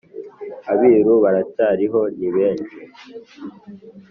Abiru 0.71 1.13
baracyariho 1.23 2.01
ni 2.17 2.29
benshi 2.35 2.79